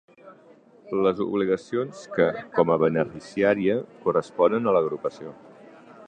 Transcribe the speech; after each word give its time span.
Les 1.07 1.19
obligacions 1.25 1.99
que, 2.15 2.25
com 2.55 2.71
a 2.75 2.77
beneficiària, 2.83 3.75
corresponen 4.07 4.71
a 4.71 4.73
l'agrupació. 4.79 5.35